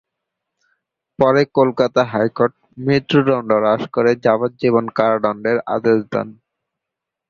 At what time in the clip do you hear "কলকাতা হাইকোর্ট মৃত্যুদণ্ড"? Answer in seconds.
1.57-3.49